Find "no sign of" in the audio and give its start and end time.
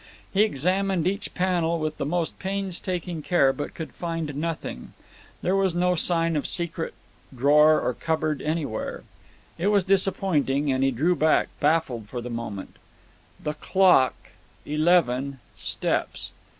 5.75-6.47